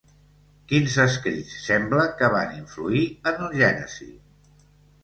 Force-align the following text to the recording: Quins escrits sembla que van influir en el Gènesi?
Quins 0.71 0.95
escrits 1.03 1.53
sembla 1.67 2.09
que 2.23 2.31
van 2.39 2.57
influir 2.63 3.05
en 3.35 3.47
el 3.51 3.57
Gènesi? 3.63 4.15